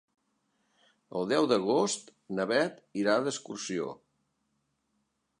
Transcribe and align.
El 1.17 1.27
deu 1.31 1.49
d'agost 1.51 2.09
na 2.37 2.45
Bet 2.51 2.79
irà 3.01 3.17
d'excursió. 3.27 3.91